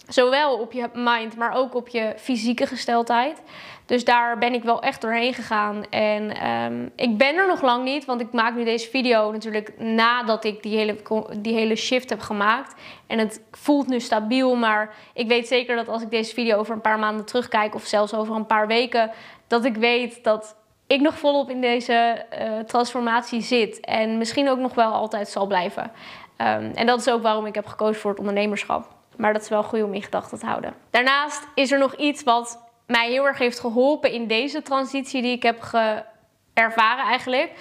Zowel 0.07 0.57
op 0.57 0.71
je 0.71 0.89
mind, 0.93 1.35
maar 1.37 1.53
ook 1.53 1.75
op 1.75 1.87
je 1.87 2.13
fysieke 2.17 2.65
gesteldheid. 2.65 3.41
Dus 3.91 4.05
daar 4.05 4.37
ben 4.37 4.53
ik 4.53 4.63
wel 4.63 4.81
echt 4.81 5.01
doorheen 5.01 5.33
gegaan. 5.33 5.83
En 5.89 6.47
um, 6.47 6.91
ik 6.95 7.17
ben 7.17 7.35
er 7.35 7.47
nog 7.47 7.61
lang 7.61 7.83
niet, 7.83 8.05
want 8.05 8.21
ik 8.21 8.31
maak 8.31 8.55
nu 8.55 8.63
deze 8.63 8.89
video 8.89 9.31
natuurlijk 9.31 9.79
nadat 9.79 10.43
ik 10.43 10.63
die 10.63 10.77
hele, 10.77 10.95
die 11.37 11.53
hele 11.53 11.75
shift 11.75 12.09
heb 12.09 12.19
gemaakt. 12.19 12.81
En 13.07 13.19
het 13.19 13.41
voelt 13.51 13.87
nu 13.87 13.99
stabiel, 13.99 14.55
maar 14.55 14.93
ik 15.13 15.27
weet 15.27 15.47
zeker 15.47 15.75
dat 15.75 15.87
als 15.87 16.01
ik 16.01 16.09
deze 16.09 16.33
video 16.33 16.57
over 16.57 16.73
een 16.73 16.81
paar 16.81 16.99
maanden 16.99 17.25
terugkijk, 17.25 17.75
of 17.75 17.83
zelfs 17.83 18.13
over 18.13 18.35
een 18.35 18.45
paar 18.45 18.67
weken, 18.67 19.11
dat 19.47 19.65
ik 19.65 19.75
weet 19.75 20.23
dat 20.23 20.55
ik 20.87 21.01
nog 21.01 21.17
volop 21.17 21.49
in 21.49 21.61
deze 21.61 22.25
uh, 22.39 22.59
transformatie 22.59 23.41
zit. 23.41 23.79
En 23.79 24.17
misschien 24.17 24.49
ook 24.49 24.59
nog 24.59 24.73
wel 24.73 24.91
altijd 24.91 25.29
zal 25.29 25.47
blijven. 25.47 25.83
Um, 25.83 26.71
en 26.75 26.85
dat 26.85 26.99
is 26.99 27.09
ook 27.09 27.21
waarom 27.21 27.45
ik 27.45 27.55
heb 27.55 27.67
gekozen 27.67 28.01
voor 28.01 28.11
het 28.11 28.19
ondernemerschap. 28.19 28.87
Maar 29.17 29.33
dat 29.33 29.41
is 29.41 29.49
wel 29.49 29.63
goed 29.63 29.83
om 29.83 29.93
in 29.93 30.03
gedachten 30.03 30.39
te 30.39 30.45
houden. 30.45 30.73
Daarnaast 30.89 31.47
is 31.55 31.71
er 31.71 31.79
nog 31.79 31.95
iets 31.95 32.23
wat 32.23 32.69
mij 32.91 33.09
heel 33.09 33.25
erg 33.25 33.37
heeft 33.37 33.59
geholpen 33.59 34.11
in 34.11 34.27
deze 34.27 34.61
transitie 34.61 35.21
die 35.21 35.31
ik 35.31 35.43
heb 35.43 35.63
ervaren 36.53 37.05
eigenlijk. 37.05 37.51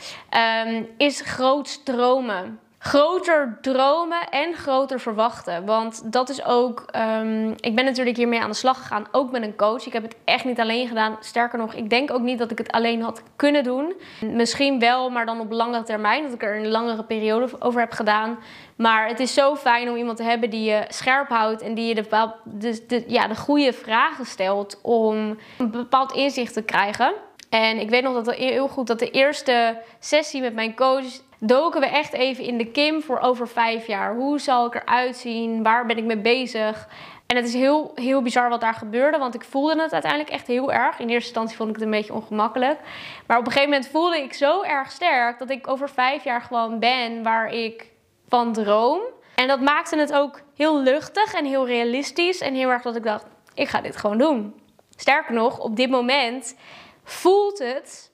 Um, 0.67 0.89
is 0.97 1.21
groot 1.21 1.69
stromen 1.69 2.61
groter 2.83 3.59
dromen 3.61 4.29
en 4.31 4.55
groter 4.55 5.01
verwachten. 5.01 5.65
Want 5.65 6.13
dat 6.13 6.29
is 6.29 6.45
ook. 6.45 6.85
Um, 6.97 7.55
ik 7.61 7.75
ben 7.75 7.85
natuurlijk 7.85 8.17
hiermee 8.17 8.41
aan 8.41 8.51
de 8.51 8.57
slag 8.57 8.77
gegaan, 8.77 9.07
ook 9.13 9.31
met 9.31 9.43
een 9.43 9.57
coach. 9.57 9.87
Ik 9.87 9.93
heb 9.93 10.03
het 10.03 10.17
echt 10.25 10.45
niet 10.45 10.61
alleen 10.61 10.89
gedaan. 10.89 11.17
Sterker 11.21 11.59
nog, 11.59 11.75
ik 11.75 11.91
denk 11.91 12.11
ook 12.11 12.21
niet 12.21 12.39
dat 12.39 12.51
ik 12.51 12.59
het 12.59 12.73
alleen 12.73 13.03
had 13.03 13.23
kunnen 13.37 13.65
doen. 13.65 13.95
Misschien 14.21 14.79
wel, 14.79 15.11
maar 15.11 15.27
dan 15.27 15.41
op 15.41 15.53
langere 15.53 15.83
termijn. 15.83 16.23
Dat 16.23 16.33
ik 16.33 16.43
er 16.43 16.57
een 16.57 16.69
langere 16.69 17.05
periode 17.05 17.49
over 17.59 17.81
heb 17.81 17.93
gedaan. 17.93 18.39
Maar 18.77 19.09
het 19.09 19.21
is 19.21 19.35
zo 19.35 19.57
fijn 19.57 19.91
om 19.91 19.97
iemand 19.97 20.17
te 20.17 20.23
hebben 20.23 20.51
die 20.51 20.71
je 20.71 20.85
scherp 20.89 21.29
houdt 21.29 21.63
en 21.63 21.75
die 21.75 21.87
je 21.87 21.95
de, 21.95 22.85
de, 22.87 23.05
ja, 23.07 23.27
de 23.27 23.37
goede 23.37 23.73
vragen 23.73 24.27
stelt 24.27 24.79
om 24.83 25.39
een 25.59 25.71
bepaald 25.71 26.13
inzicht 26.13 26.53
te 26.53 26.63
krijgen. 26.63 27.13
En 27.51 27.81
ik 27.81 27.91
weet 27.91 28.03
nog 28.03 28.23
dat 28.23 28.35
heel 28.35 28.69
goed 28.69 28.87
dat 28.87 28.99
de 28.99 29.11
eerste 29.11 29.83
sessie 29.99 30.41
met 30.41 30.55
mijn 30.55 30.75
coach 30.75 31.21
doken 31.39 31.81
we 31.81 31.87
echt 31.87 32.13
even 32.13 32.45
in 32.45 32.59
de 32.59 32.71
kim 32.71 33.03
voor 33.03 33.19
over 33.19 33.49
vijf 33.49 33.87
jaar. 33.87 34.15
Hoe 34.15 34.39
zal 34.39 34.67
ik 34.67 34.75
eruit 34.75 35.17
zien? 35.17 35.63
Waar 35.63 35.87
ben 35.87 35.97
ik 35.97 36.05
mee 36.05 36.19
bezig? 36.19 36.89
En 37.27 37.37
het 37.37 37.47
is 37.47 37.55
heel, 37.55 37.93
heel 37.95 38.23
bizar 38.23 38.49
wat 38.49 38.61
daar 38.61 38.75
gebeurde, 38.75 39.19
want 39.19 39.35
ik 39.35 39.45
voelde 39.45 39.83
het 39.83 39.93
uiteindelijk 39.93 40.33
echt 40.33 40.47
heel 40.47 40.73
erg. 40.73 40.99
In 40.99 41.09
eerste 41.09 41.29
instantie 41.29 41.57
vond 41.57 41.69
ik 41.69 41.75
het 41.75 41.85
een 41.85 41.91
beetje 41.91 42.15
ongemakkelijk. 42.15 42.79
Maar 43.27 43.39
op 43.39 43.47
een 43.47 43.53
gegeven 43.53 43.73
moment 43.73 43.91
voelde 43.91 44.23
ik 44.23 44.33
zo 44.33 44.63
erg 44.63 44.91
sterk 44.91 45.39
dat 45.39 45.51
ik 45.51 45.69
over 45.69 45.89
vijf 45.89 46.25
jaar 46.25 46.43
gewoon 46.43 46.79
ben 46.79 47.23
waar 47.23 47.53
ik 47.53 47.91
van 48.29 48.53
droom. 48.53 49.01
En 49.35 49.49
dat 49.49 49.61
maakte 49.61 49.97
het 49.97 50.13
ook 50.13 50.41
heel 50.57 50.81
luchtig 50.81 51.35
en 51.35 51.45
heel 51.45 51.67
realistisch. 51.67 52.41
En 52.41 52.55
heel 52.55 52.69
erg 52.69 52.83
dat 52.83 52.97
ik 52.97 53.03
dacht, 53.03 53.25
ik 53.55 53.69
ga 53.69 53.81
dit 53.81 53.97
gewoon 53.97 54.19
doen. 54.19 54.55
Sterker 54.97 55.35
nog, 55.35 55.59
op 55.59 55.77
dit 55.77 55.91
moment 55.91 56.57
voelt 57.05 57.59
het 57.59 58.13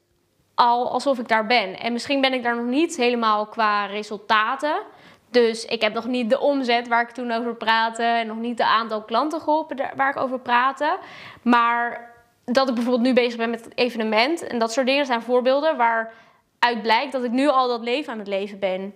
al 0.54 0.90
alsof 0.90 1.18
ik 1.18 1.28
daar 1.28 1.46
ben. 1.46 1.78
En 1.78 1.92
misschien 1.92 2.20
ben 2.20 2.32
ik 2.32 2.42
daar 2.42 2.56
nog 2.56 2.64
niet 2.64 2.96
helemaal 2.96 3.46
qua 3.46 3.86
resultaten. 3.86 4.82
Dus 5.30 5.64
ik 5.64 5.80
heb 5.80 5.94
nog 5.94 6.06
niet 6.06 6.30
de 6.30 6.40
omzet 6.40 6.88
waar 6.88 7.02
ik 7.02 7.10
toen 7.10 7.32
over 7.32 7.54
praatte. 7.54 8.02
En 8.02 8.26
nog 8.26 8.36
niet 8.36 8.56
de 8.56 8.66
aantal 8.66 9.02
klantengroepen 9.02 9.76
waar 9.96 10.10
ik 10.10 10.16
over 10.16 10.38
praatte. 10.38 10.98
Maar 11.42 12.14
dat 12.44 12.68
ik 12.68 12.74
bijvoorbeeld 12.74 13.06
nu 13.06 13.12
bezig 13.12 13.36
ben 13.36 13.50
met 13.50 13.64
het 13.64 13.76
evenement. 13.78 14.46
En 14.46 14.58
dat 14.58 14.72
soort 14.72 14.86
dingen 14.86 15.06
zijn 15.06 15.22
voorbeelden 15.22 15.76
waaruit 15.76 16.82
blijkt 16.82 17.12
dat 17.12 17.24
ik 17.24 17.30
nu 17.30 17.48
al 17.48 17.68
dat 17.68 17.82
leven 17.82 18.12
aan 18.12 18.18
het 18.18 18.28
leven 18.28 18.58
ben. 18.58 18.94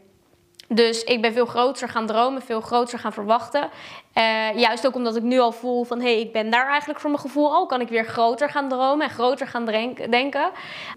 Dus 0.73 1.05
ik 1.05 1.21
ben 1.21 1.33
veel 1.33 1.47
groter 1.47 1.89
gaan 1.89 2.07
dromen, 2.07 2.43
veel 2.43 2.61
groter 2.61 2.99
gaan 2.99 3.13
verwachten. 3.13 3.71
Uh, 4.15 4.59
juist 4.59 4.87
ook 4.87 4.95
omdat 4.95 5.17
ik 5.17 5.23
nu 5.23 5.39
al 5.39 5.53
voel 5.53 5.85
van 5.85 6.01
hé, 6.01 6.13
hey, 6.13 6.21
ik 6.21 6.33
ben 6.33 6.51
daar 6.51 6.69
eigenlijk 6.69 7.01
voor 7.01 7.11
mijn 7.11 7.23
gevoel 7.23 7.53
al. 7.53 7.67
Kan 7.67 7.81
ik 7.81 7.89
weer 7.89 8.05
groter 8.05 8.51
gaan 8.51 8.69
dromen 8.69 9.07
en 9.07 9.13
groter 9.13 9.47
gaan 9.47 9.65
denken. 10.11 10.51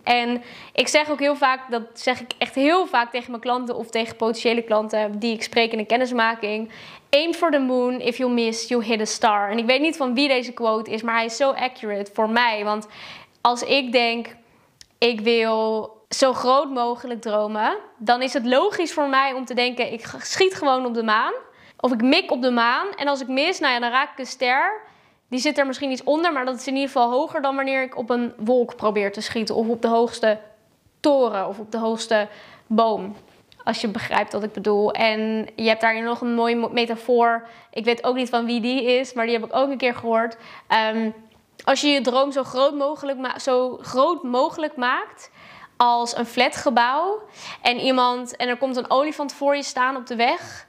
En 0.03 0.43
ik 0.73 0.87
zeg 0.87 1.09
ook 1.09 1.19
heel 1.19 1.35
vaak, 1.35 1.71
dat 1.71 1.83
zeg 1.93 2.21
ik 2.21 2.31
echt 2.37 2.55
heel 2.55 2.85
vaak 2.85 3.11
tegen 3.11 3.29
mijn 3.29 3.41
klanten 3.41 3.75
of 3.75 3.89
tegen 3.89 4.15
potentiële 4.15 4.61
klanten 4.61 5.19
die 5.19 5.33
ik 5.33 5.43
spreek 5.43 5.71
in 5.71 5.79
een 5.79 5.85
kennismaking. 5.85 6.71
Aim 7.09 7.33
for 7.33 7.51
the 7.51 7.59
moon, 7.59 7.99
if 7.99 8.17
you 8.17 8.31
miss, 8.31 8.67
you 8.67 8.83
hit 8.83 9.01
a 9.01 9.05
star. 9.05 9.49
En 9.49 9.57
ik 9.57 9.65
weet 9.65 9.81
niet 9.81 9.97
van 9.97 10.13
wie 10.13 10.27
deze 10.27 10.51
quote 10.51 10.91
is, 10.91 11.01
maar 11.01 11.15
hij 11.15 11.25
is 11.25 11.37
zo 11.37 11.51
accurate 11.51 12.11
voor 12.13 12.29
mij. 12.29 12.63
Want 12.63 12.87
als 13.41 13.63
ik 13.63 13.91
denk, 13.91 14.35
ik 14.97 15.21
wil 15.21 15.91
zo 16.17 16.33
groot 16.33 16.69
mogelijk 16.69 17.21
dromen, 17.21 17.77
dan 17.97 18.21
is 18.21 18.33
het 18.33 18.45
logisch 18.45 18.93
voor 18.93 19.09
mij 19.09 19.33
om 19.33 19.45
te 19.45 19.53
denken: 19.53 19.93
ik 19.93 20.05
schiet 20.19 20.53
gewoon 20.53 20.85
op 20.85 20.93
de 20.93 21.03
maan. 21.03 21.33
Of 21.79 21.91
ik 21.91 22.01
mik 22.01 22.31
op 22.31 22.41
de 22.41 22.51
maan. 22.51 22.87
En 22.95 23.07
als 23.07 23.21
ik 23.21 23.27
mis, 23.27 23.59
nou 23.59 23.73
ja, 23.73 23.79
dan 23.79 23.89
raak 23.89 24.11
ik 24.11 24.19
een 24.19 24.25
ster. 24.25 24.81
Die 25.29 25.39
zit 25.39 25.57
er 25.57 25.67
misschien 25.67 25.91
iets 25.91 26.03
onder, 26.03 26.33
maar 26.33 26.45
dat 26.45 26.55
is 26.55 26.67
in 26.67 26.73
ieder 26.73 26.87
geval 26.87 27.11
hoger 27.11 27.41
dan 27.41 27.55
wanneer 27.55 27.81
ik 27.81 27.97
op 27.97 28.09
een 28.09 28.33
wolk 28.37 28.75
probeer 28.75 29.11
te 29.11 29.21
schieten. 29.21 29.55
Of 29.55 29.67
op 29.67 29.81
de 29.81 29.87
hoogste 29.87 30.39
toren 30.99 31.47
of 31.47 31.59
op 31.59 31.71
de 31.71 31.77
hoogste 31.77 32.27
boom. 32.67 33.15
Als 33.63 33.81
je 33.81 33.87
begrijpt 33.87 34.33
wat 34.33 34.43
ik 34.43 34.51
bedoel. 34.51 34.91
En 34.91 35.47
je 35.55 35.67
hebt 35.67 35.81
daar 35.81 36.01
nog 36.01 36.21
een 36.21 36.33
mooie 36.33 36.69
metafoor. 36.71 37.47
Ik 37.71 37.85
weet 37.85 38.03
ook 38.03 38.15
niet 38.15 38.29
van 38.29 38.45
wie 38.45 38.61
die 38.61 38.83
is, 38.83 39.13
maar 39.13 39.25
die 39.25 39.35
heb 39.35 39.45
ik 39.45 39.55
ook 39.55 39.69
een 39.69 39.77
keer 39.77 39.95
gehoord. 39.95 40.37
Ehm, 40.67 41.09
als 41.63 41.81
je 41.81 41.87
je 41.87 42.01
droom 42.01 42.31
zo 42.31 42.43
groot 42.43 42.73
mogelijk, 42.73 43.39
zo 43.41 43.77
groot 43.81 44.23
mogelijk 44.23 44.75
maakt, 44.75 45.31
als 45.83 46.17
een 46.17 46.25
flatgebouw 46.25 47.21
en 47.61 47.79
iemand 47.79 48.35
en 48.35 48.47
er 48.47 48.57
komt 48.57 48.75
een 48.75 48.91
olifant 48.91 49.33
voor 49.33 49.55
je 49.55 49.63
staan 49.63 49.95
op 49.95 50.07
de 50.07 50.15
weg, 50.15 50.67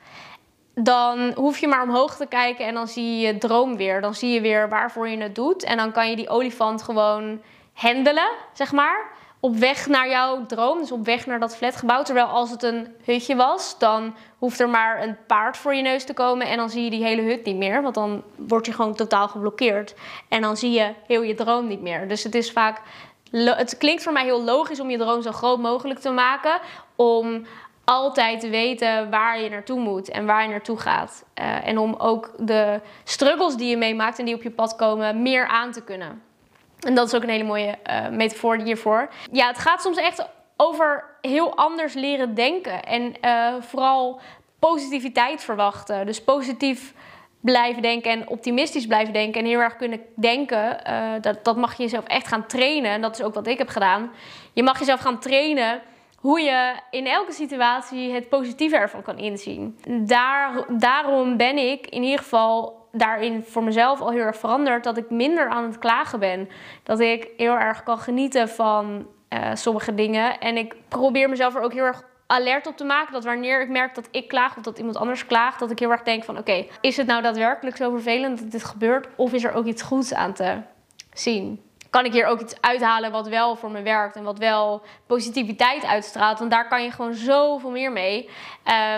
dan 0.75 1.33
hoef 1.35 1.59
je 1.59 1.69
maar 1.69 1.83
omhoog 1.83 2.17
te 2.17 2.27
kijken 2.27 2.67
en 2.67 2.75
dan 2.75 2.89
zie 2.89 3.17
je 3.17 3.27
je 3.27 3.39
droom 3.39 3.77
weer. 3.77 4.01
Dan 4.01 4.15
zie 4.15 4.31
je 4.31 4.41
weer 4.41 4.69
waarvoor 4.69 5.09
je 5.09 5.17
het 5.17 5.35
doet 5.35 5.65
en 5.65 5.77
dan 5.77 5.93
kan 5.93 6.11
je 6.11 6.17
die 6.17 6.29
olifant 6.29 6.83
gewoon 6.83 7.41
handelen, 7.73 8.31
zeg 8.53 8.73
maar. 8.73 9.13
Op 9.41 9.57
weg 9.57 9.87
naar 9.87 10.09
jouw 10.09 10.47
droom, 10.47 10.79
dus 10.79 10.93
op 10.93 11.05
weg 11.05 11.27
naar 11.27 11.41
dat 11.41 11.57
flatgebouw. 11.57 12.03
Terwijl 12.03 12.27
als 12.27 12.51
het 12.51 12.63
een 12.63 12.95
hutje 13.05 13.37
was, 13.37 13.79
dan 13.79 14.15
hoeft 14.39 14.61
er 14.61 14.69
maar 14.69 15.03
een 15.03 15.17
paard 15.27 15.57
voor 15.57 15.75
je 15.75 15.83
neus 15.83 16.05
te 16.05 16.15
komen 16.15 16.47
en 16.47 16.57
dan 16.57 16.71
zie 16.71 16.85
je 16.85 16.91
die 16.91 17.05
hele 17.05 17.23
hut 17.23 17.45
niet 17.45 17.57
meer. 17.57 17.83
Want 17.83 17.95
dan 17.95 18.23
word 18.37 18.67
je 18.67 18.73
gewoon 18.73 18.95
totaal 18.95 19.29
geblokkeerd. 19.29 19.95
En 20.29 20.43
dan 20.43 20.57
zie 20.57 20.71
je 20.71 20.93
heel 21.07 21.23
je 21.23 21.35
droom 21.35 21.67
niet 21.67 21.81
meer. 21.83 22.09
Dus 22.09 22.23
het 22.23 22.35
is 22.35 22.53
vaak 22.53 22.81
het 23.43 23.79
klinkt 23.79 24.03
voor 24.03 24.13
mij 24.13 24.25
heel 24.25 24.43
logisch 24.43 24.81
om 24.81 24.91
je 24.91 24.99
droom 24.99 25.23
zo 25.23 25.33
groot 25.33 25.59
mogelijk 25.59 25.99
te 26.01 26.11
maken. 26.11 26.59
Om 26.97 27.47
altijd 27.85 28.41
te 28.41 28.49
weten 28.49 29.11
waar 29.11 29.41
je 29.41 29.49
naartoe 29.49 29.81
moet 29.81 30.09
en 30.11 30.27
waar 30.27 30.43
je 30.43 30.49
naartoe 30.49 30.79
gaat. 30.79 31.25
Uh, 31.39 31.67
en 31.67 31.79
om 31.79 31.95
ook 31.99 32.31
de 32.39 32.81
struggles 33.05 33.57
die 33.57 33.69
je 33.69 33.77
meemaakt 33.77 34.19
en 34.19 34.25
die 34.25 34.35
op 34.35 34.43
je 34.43 34.51
pad 34.51 34.77
komen 34.77 35.23
meer 35.23 35.47
aan 35.47 35.73
te 35.73 35.83
kunnen. 35.83 36.23
En 36.81 36.95
dat 36.95 37.07
is 37.07 37.15
ook 37.15 37.23
een 37.23 37.29
hele 37.29 37.45
mooie 37.45 37.79
uh, 37.91 38.09
metafoor 38.09 38.57
hiervoor. 38.57 39.09
Ja, 39.33 39.47
het 39.47 39.59
gaat 39.59 39.83
soms 39.83 39.97
echt 39.97 40.27
over 40.57 41.05
heel 41.21 41.57
anders 41.57 41.95
leren 41.95 42.35
denken. 42.35 42.85
En 42.85 43.15
uh, 43.25 43.55
vooral 43.61 44.21
positiviteit 44.59 45.45
verwachten. 45.45 46.07
Dus 46.07 46.25
positief 46.25 46.95
blijven 47.45 47.83
denken 47.83 48.11
en 48.11 48.29
optimistisch 48.29 48.87
blijven 48.87 49.13
denken 49.13 49.41
en 49.41 49.47
heel 49.47 49.61
erg 49.61 49.77
kunnen 49.77 50.01
denken, 50.17 50.81
uh, 50.89 51.13
dat, 51.21 51.45
dat 51.45 51.57
mag 51.57 51.77
je 51.77 51.83
jezelf 51.83 52.05
echt 52.05 52.27
gaan 52.27 52.47
trainen. 52.47 52.91
En 52.91 53.01
dat 53.01 53.19
is 53.19 53.25
ook 53.25 53.35
wat 53.35 53.47
ik 53.47 53.59
heb 53.59 53.69
gedaan. 53.69 54.11
Je 54.53 54.63
mag 54.63 54.79
jezelf 54.79 55.01
gaan 55.01 55.19
trainen 55.19 55.81
hoe 56.17 56.41
je 56.41 56.75
in 56.91 57.07
elke 57.07 57.33
situatie 57.33 58.13
het 58.13 58.29
positieve 58.29 58.77
ervan 58.77 59.03
kan 59.03 59.19
inzien. 59.19 59.79
Daar, 60.07 60.65
daarom 60.79 61.37
ben 61.37 61.59
ik 61.59 61.87
in 61.87 62.03
ieder 62.03 62.19
geval 62.19 62.83
daarin 62.93 63.43
voor 63.43 63.65
mezelf 63.65 64.01
al 64.01 64.11
heel 64.11 64.21
erg 64.21 64.37
veranderd. 64.37 64.85
Dat 64.85 64.97
ik 64.97 65.11
minder 65.11 65.49
aan 65.49 65.65
het 65.65 65.79
klagen 65.79 66.19
ben. 66.19 66.49
Dat 66.83 67.01
ik 67.01 67.29
heel 67.37 67.59
erg 67.59 67.83
kan 67.83 67.99
genieten 67.99 68.49
van 68.49 69.07
uh, 69.31 69.55
sommige 69.55 69.95
dingen. 69.95 70.39
En 70.39 70.57
ik 70.57 70.75
probeer 70.89 71.29
mezelf 71.29 71.55
er 71.55 71.63
ook 71.63 71.73
heel 71.73 71.85
erg 71.85 72.05
alert 72.27 72.67
op 72.67 72.77
te 72.77 72.85
maken. 72.85 73.13
Dat 73.13 73.25
wanneer 73.25 73.63
ik 73.63 73.69
merk 73.69 73.95
dat 73.95 74.09
ik 74.11 74.29
klaag 74.29 74.57
of 74.57 74.63
dat 74.63 74.79
iemand 74.79 74.97
anders 74.97 75.27
klaagt, 75.27 75.59
dat 75.59 75.71
ik 75.71 75.79
heel 75.79 75.91
erg 75.91 76.03
denk 76.03 76.25
van 76.25 76.39
oké, 76.39 76.67
is 76.81 76.97
het 76.97 77.07
nou 77.07 77.23
daadwerkelijk 77.23 77.77
zo 77.77 77.91
vervelend 77.91 78.39
dat 78.39 78.51
dit 78.51 78.65
gebeurt? 78.65 79.09
Of 79.17 79.33
is 79.33 79.45
er 79.45 79.53
ook 79.53 79.67
iets 79.67 79.83
goeds 79.83 80.15
aan 80.15 80.33
te 80.33 80.59
zien? 81.13 81.63
Kan 81.95 82.05
ik 82.05 82.13
hier 82.13 82.27
ook 82.27 82.41
iets 82.41 82.55
uithalen 82.61 83.11
wat 83.11 83.29
wel 83.29 83.57
voor 83.57 83.71
me 83.71 83.83
werkt 83.83 84.17
en 84.17 84.23
wat 84.23 84.39
wel 84.39 84.83
positiviteit 85.07 85.85
uitstraalt. 85.85 86.39
Want 86.39 86.51
daar 86.51 86.69
kan 86.69 86.83
je 86.83 86.91
gewoon 86.91 87.15
zoveel 87.15 87.71
meer 87.71 87.93
mee. 87.93 88.29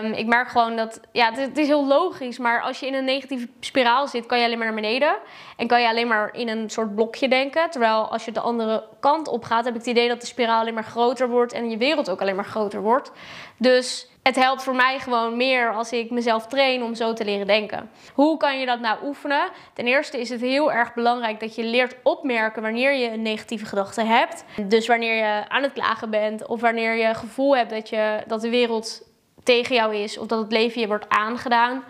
Um, 0.03 0.13
ik 0.13 0.27
merk 0.27 0.49
gewoon 0.49 0.77
dat, 0.77 1.01
ja, 1.13 1.31
het, 1.31 1.37
het, 1.37 1.59
is 1.59 1.67
heel 1.67 1.87
logisch, 1.87 2.39
maar 2.39 2.63
als 2.63 2.81
je 2.81 2.87
in 2.87 2.95
een 2.95 3.05
negatieve 3.05 3.49
spiraal 3.61 4.09
zit, 4.09 4.27
kan 4.27 4.39
je 4.39 4.45
alleen 4.45 4.59
maar 4.59 4.67
naar 4.67 4.77
beneden. 4.77 5.17
En 5.57 5.67
kan 5.67 5.81
je 5.81 5.89
alleen 5.89 6.09
maar 6.09 6.35
in 6.35 6.49
een 6.49 6.71
soort 6.71 6.95
blokje 6.95 7.29
denken. 7.29 7.71
Terwijl 7.71 8.09
als 8.11 8.25
je 8.25 8.33
de 8.33 8.41
andere 8.41 8.85
kant 9.01 9.29
op 9.29 9.45
gaat, 9.45 9.65
heb 9.65 9.75
ik 9.75 9.81
het 9.81 9.89
idee 9.89 10.09
dat 10.09 10.21
de 10.21 10.27
spiraal 10.27 10.61
alleen 10.61 10.75
maar 10.75 10.85
groter 10.85 11.29
wordt 11.29 11.53
en 11.53 11.71
je 11.71 11.77
wereld 11.77 12.11
ook 12.11 12.21
alleen 12.21 12.37
maar 12.37 12.45
groter 12.45 12.81
wordt. 12.81 13.13
Dus 13.57 14.09
het 14.27 14.37
helpt 14.37 14.63
voor 14.63 14.75
mij 14.75 14.99
gewoon 14.99 15.37
meer 15.37 15.73
als 15.73 15.93
ik 15.93 16.11
mezelf 16.11 16.47
train 16.47 16.83
om 16.83 16.95
zo 16.95 17.13
te 17.13 17.25
leren 17.25 17.47
denken. 17.47 17.91
Hoe 18.15 18.37
kan 18.37 18.61
je 18.61 18.67
dat 18.67 18.81
nou 18.81 18.99
oefenen? 19.05 19.49
Ten 19.73 19.87
eerste 19.87 20.21
is 20.21 20.29
het 20.29 20.41
heel 20.41 20.73
erg 20.73 20.95
belangrijk 20.95 21.41
dat 21.41 21.55
je 21.55 21.65
leert 21.65 21.97
opmerken 22.03 22.63
wanneer 22.63 22.95
je 22.95 23.11
een 23.11 23.23
negatieve 23.23 23.67
gedachte 23.67 24.03
hebt. 24.03 24.45
Dus 24.63 24.87
wanneer 24.87 25.15
je 25.15 25.49
aan 25.49 25.63
het 25.63 25.73
klagen 25.73 26.11
bent 26.11 26.47
of 26.47 26.61
wanneer 26.61 26.95
je 26.95 27.05
het 27.05 27.17
gevoel 27.17 27.57
hebt 27.57 27.71
dat, 27.71 27.89
je, 27.89 28.23
dat 28.27 28.41
de 28.41 28.51
wereld 28.51 29.03
tegen 29.43 29.75
jou 29.75 29.97
is 29.97 30.19
of 30.19 30.27
dat 30.27 30.39
het 30.39 30.53
leven 30.53 30.81
je 30.81 30.87
wordt 30.87 31.09
aangedaan. 31.09 31.85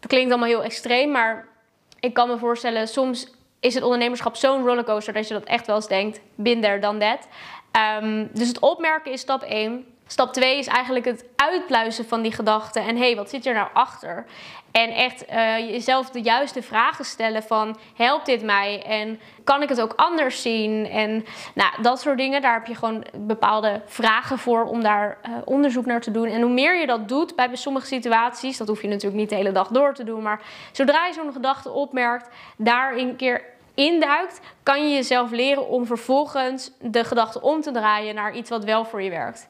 Dat 0.00 0.10
klinkt 0.10 0.30
allemaal 0.30 0.48
heel 0.48 0.62
extreem, 0.62 1.10
maar 1.10 1.48
ik 2.00 2.14
kan 2.14 2.28
me 2.28 2.38
voorstellen, 2.38 2.88
soms 2.88 3.32
is 3.60 3.74
het 3.74 3.82
ondernemerschap 3.82 4.36
zo'n 4.36 4.64
rollercoaster 4.64 5.12
dat 5.12 5.28
je 5.28 5.34
dat 5.34 5.44
echt 5.44 5.66
wel 5.66 5.76
eens 5.76 5.88
denkt, 5.88 6.20
binder 6.34 6.80
dan 6.80 6.98
dat. 6.98 7.28
dus 8.32 8.48
het 8.48 8.58
opmerken 8.58 9.12
is 9.12 9.20
stap 9.20 9.42
1. 9.42 9.86
Stap 10.10 10.32
2 10.32 10.58
is 10.58 10.66
eigenlijk 10.66 11.04
het 11.04 11.24
uitpluizen 11.36 12.04
van 12.04 12.22
die 12.22 12.32
gedachten. 12.32 12.82
En 12.82 12.96
hé, 12.96 13.02
hey, 13.02 13.16
wat 13.16 13.30
zit 13.30 13.46
er 13.46 13.54
nou 13.54 13.68
achter? 13.72 14.26
En 14.70 14.90
echt 14.90 15.24
uh, 15.30 15.58
jezelf 15.58 16.10
de 16.10 16.20
juiste 16.20 16.62
vragen 16.62 17.04
stellen 17.04 17.42
van... 17.42 17.78
helpt 17.96 18.26
dit 18.26 18.42
mij? 18.42 18.82
En 18.82 19.20
kan 19.44 19.62
ik 19.62 19.68
het 19.68 19.80
ook 19.80 19.92
anders 19.96 20.42
zien? 20.42 20.86
En 20.86 21.24
nou, 21.54 21.82
dat 21.82 22.00
soort 22.00 22.18
dingen, 22.18 22.42
daar 22.42 22.52
heb 22.52 22.66
je 22.66 22.74
gewoon 22.74 23.04
bepaalde 23.16 23.80
vragen 23.86 24.38
voor... 24.38 24.64
om 24.64 24.82
daar 24.82 25.18
uh, 25.22 25.36
onderzoek 25.44 25.86
naar 25.86 26.00
te 26.00 26.10
doen. 26.10 26.26
En 26.26 26.42
hoe 26.42 26.52
meer 26.52 26.80
je 26.80 26.86
dat 26.86 27.08
doet 27.08 27.36
bij 27.36 27.48
sommige 27.52 27.86
situaties... 27.86 28.56
dat 28.56 28.68
hoef 28.68 28.82
je 28.82 28.88
natuurlijk 28.88 29.20
niet 29.20 29.30
de 29.30 29.36
hele 29.36 29.52
dag 29.52 29.68
door 29.68 29.94
te 29.94 30.04
doen... 30.04 30.22
maar 30.22 30.40
zodra 30.72 31.06
je 31.06 31.12
zo'n 31.12 31.32
gedachte 31.32 31.70
opmerkt... 31.70 32.28
daar 32.56 32.96
een 32.96 33.16
keer 33.16 33.42
induikt, 33.74 34.40
kan 34.62 34.88
je 34.88 34.94
jezelf 34.94 35.30
leren 35.30 35.68
om 35.68 35.86
vervolgens 35.86 36.70
de 36.80 37.04
gedachte 37.04 37.40
om 37.40 37.60
te 37.60 37.70
draaien 37.70 38.14
naar 38.14 38.36
iets 38.36 38.50
wat 38.50 38.64
wel 38.64 38.84
voor 38.84 39.02
je 39.02 39.10
werkt. 39.10 39.48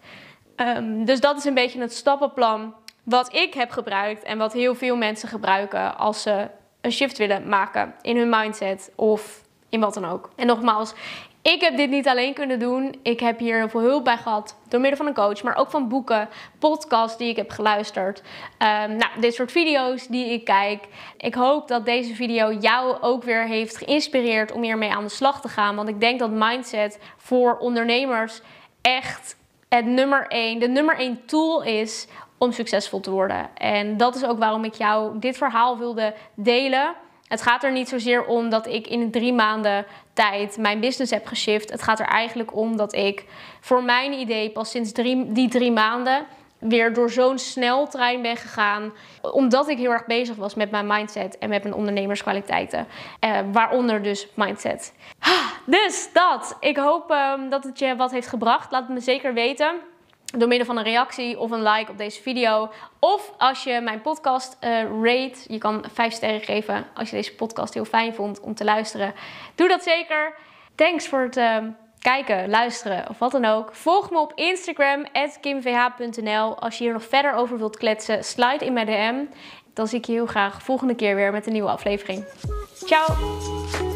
Um, 0.61 1.05
dus 1.05 1.21
dat 1.21 1.37
is 1.37 1.45
een 1.45 1.55
beetje 1.55 1.81
het 1.81 1.95
stappenplan 1.95 2.75
wat 3.03 3.35
ik 3.35 3.55
heb 3.55 3.71
gebruikt 3.71 4.23
en 4.23 4.39
wat 4.39 4.53
heel 4.53 4.75
veel 4.75 4.97
mensen 4.97 5.29
gebruiken 5.29 5.99
als 5.99 6.23
ze 6.23 6.49
een 6.81 6.93
shift 6.93 7.19
willen 7.19 7.49
maken 7.49 7.95
in 8.03 8.17
hun 8.17 8.29
mindset 8.29 8.93
of 8.95 9.43
in 9.69 9.81
wat 9.81 9.95
dan 9.95 10.05
ook. 10.05 10.31
En 10.37 10.47
nogmaals, 10.47 10.95
ik 11.43 11.61
heb 11.61 11.77
dit 11.77 11.91
niet 11.91 12.09
alleen 12.09 12.35
kunnen 12.35 12.59
doen. 12.59 12.99
Ik 13.03 13.21
heb 13.21 13.39
hier 13.39 13.57
heel 13.57 13.69
veel 13.69 13.81
hulp 13.81 14.05
bij 14.05 14.17
gehad. 14.17 14.57
Door 14.69 14.81
middel 14.81 14.99
van 14.99 15.07
een 15.07 15.15
coach, 15.15 15.43
maar 15.43 15.57
ook 15.57 15.71
van 15.71 15.89
boeken, 15.89 16.29
podcasts 16.59 17.19
die 17.19 17.29
ik 17.29 17.37
heb 17.37 17.51
geluisterd. 17.51 18.19
Um, 18.19 18.97
nou, 18.97 19.21
dit 19.21 19.35
soort 19.35 19.53
video's 19.53 20.07
die 20.07 20.33
ik 20.33 20.45
kijk. 20.45 20.89
Ik 21.17 21.35
hoop 21.35 21.69
dat 21.69 21.85
deze 21.85 22.15
video 22.15 22.53
jou 22.53 22.97
ook 23.01 23.23
weer 23.23 23.45
heeft 23.45 23.77
geïnspireerd 23.77 24.53
om 24.53 24.63
hiermee 24.63 24.91
aan 24.91 25.05
de 25.05 25.09
slag 25.09 25.41
te 25.41 25.49
gaan. 25.49 25.77
Want 25.77 25.89
ik 25.89 26.01
denk 26.01 26.19
dat 26.19 26.31
mindset 26.31 26.99
voor 27.17 27.59
ondernemers 27.59 28.41
echt 28.81 29.37
het 29.69 29.87
nummer 29.87 30.27
één, 30.27 30.59
de 30.59 30.69
nummer 30.69 30.97
één 30.97 31.25
tool 31.25 31.63
is 31.63 32.07
om 32.39 32.53
succesvol 32.53 33.01
te 33.01 33.11
worden. 33.11 33.57
En 33.57 33.97
dat 33.97 34.15
is 34.15 34.25
ook 34.25 34.39
waarom 34.39 34.65
ik 34.65 34.75
jou 34.75 35.19
dit 35.19 35.37
verhaal 35.37 35.79
wilde 35.79 36.15
delen. 36.35 36.95
Het 37.29 37.43
gaat 37.43 37.65
er 37.65 37.73
niet 37.73 37.89
zozeer 37.89 38.25
om 38.25 38.49
dat 38.51 38.67
ik 38.67 38.87
in 38.87 39.11
drie 39.11 39.33
maanden 39.33 39.87
tijd 40.13 40.57
mijn 40.57 40.81
business 40.81 41.11
heb 41.13 41.27
geshift. 41.27 41.71
Het 41.71 41.83
gaat 41.83 42.01
er 42.01 42.07
eigenlijk 42.07 42.57
om 42.57 42.77
dat 42.77 42.95
ik 42.95 43.25
voor 43.61 43.83
mijn 43.83 44.13
idee 44.13 44.51
pas 44.51 44.71
sinds 44.71 44.93
drie, 44.93 45.33
die 45.33 45.49
drie 45.49 45.73
maanden 45.73 46.27
weer 46.59 46.93
door 46.95 47.11
zo'n 47.11 47.39
sneltrein 47.39 48.23
ben 48.23 48.37
gegaan. 48.37 48.93
Omdat 49.23 49.69
ik 49.69 49.79
heel 49.79 49.91
erg 49.91 50.07
bezig 50.07 50.37
was 50.37 50.55
met 50.55 50.71
mijn 50.71 50.87
mindset 50.87 51.39
en 51.39 51.49
met 51.49 51.63
mijn 51.63 51.75
ondernemerskwaliteiten. 51.75 52.87
Eh, 53.21 53.39
waaronder 53.53 54.03
dus 54.03 54.29
mindset. 54.35 54.95
Dus 55.67 56.11
dat. 56.13 56.57
Ik 56.61 56.77
hoop 56.77 57.11
ehm, 57.11 57.49
dat 57.49 57.65
het 57.65 57.79
je 57.79 57.97
wat 57.97 58.11
heeft 58.11 58.29
gebracht. 58.29 58.71
Laat 58.71 58.83
het 58.83 58.93
me 58.93 59.01
zeker 59.01 59.35
weten 59.35 59.81
door 60.37 60.49
middel 60.49 60.67
van 60.67 60.77
een 60.77 60.85
reactie 60.85 61.39
of 61.39 61.51
een 61.51 61.63
like 61.63 61.91
op 61.91 61.99
deze 61.99 62.23
video. 62.23 62.71
Of 62.99 63.33
als 63.39 63.65
je 63.65 63.81
mijn 63.81 64.01
podcast 64.01 64.57
uh, 64.61 64.83
rate, 64.83 65.37
je 65.47 65.59
kan 65.59 65.85
5 65.93 66.13
sterren 66.13 66.41
geven 66.41 66.87
als 66.95 67.11
je 67.11 67.17
deze 67.17 67.35
podcast 67.35 67.75
heel 67.75 67.85
fijn 67.85 68.15
vond 68.15 68.41
om 68.41 68.55
te 68.55 68.65
luisteren. 68.65 69.15
Doe 69.55 69.69
dat 69.69 69.83
zeker. 69.83 70.35
Thanks 70.75 71.09
voor 71.09 71.21
het 71.21 71.37
uh, 71.37 71.57
kijken, 71.99 72.51
luisteren 72.51 73.09
of 73.09 73.19
wat 73.19 73.33
dan 73.33 73.45
ook. 73.45 73.75
Volg 73.75 74.11
me 74.11 74.19
op 74.19 74.33
Instagram, 74.35 75.05
kimvh.nl. 75.41 76.59
Als 76.59 76.79
je 76.79 76.85
hier 76.85 76.93
nog 76.93 77.05
verder 77.05 77.33
over 77.33 77.59
wilt 77.59 77.77
kletsen, 77.77 78.25
slide 78.25 78.65
in 78.65 78.73
mijn 78.73 78.87
DM. 78.87 79.25
Dan 79.75 79.89
zie 79.89 79.99
ik 79.99 80.05
je 80.05 80.13
heel 80.13 80.27
graag 80.27 80.63
volgende 80.63 80.95
keer 80.95 81.15
weer 81.15 81.33
met 81.33 81.47
een 81.47 81.53
nieuwe 81.53 81.71
aflevering. 81.71 82.25
Ciao! 82.85 83.88